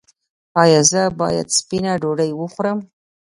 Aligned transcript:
ایا 0.61 0.81
زه 0.91 1.01
باید 1.19 1.47
سپینه 1.57 1.93
ډوډۍ 2.01 2.31
وخورم؟ 2.35 2.79